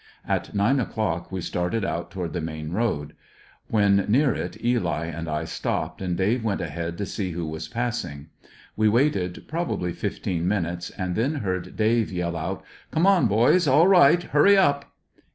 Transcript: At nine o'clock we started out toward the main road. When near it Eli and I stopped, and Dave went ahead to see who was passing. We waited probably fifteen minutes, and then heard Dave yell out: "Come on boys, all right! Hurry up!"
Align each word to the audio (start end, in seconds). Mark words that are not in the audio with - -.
At 0.27 0.55
nine 0.55 0.79
o'clock 0.79 1.31
we 1.31 1.41
started 1.41 1.85
out 1.85 2.09
toward 2.09 2.33
the 2.33 2.41
main 2.41 2.71
road. 2.71 3.13
When 3.67 3.97
near 4.09 4.33
it 4.33 4.57
Eli 4.65 5.05
and 5.05 5.29
I 5.29 5.43
stopped, 5.45 6.01
and 6.01 6.17
Dave 6.17 6.43
went 6.43 6.59
ahead 6.59 6.97
to 6.97 7.05
see 7.05 7.33
who 7.33 7.45
was 7.45 7.67
passing. 7.67 8.29
We 8.75 8.89
waited 8.89 9.43
probably 9.47 9.93
fifteen 9.93 10.47
minutes, 10.47 10.89
and 10.89 11.15
then 11.15 11.35
heard 11.35 11.75
Dave 11.75 12.11
yell 12.11 12.35
out: 12.35 12.63
"Come 12.89 13.05
on 13.05 13.27
boys, 13.27 13.67
all 13.67 13.87
right! 13.87 14.23
Hurry 14.23 14.57
up!" 14.57 14.91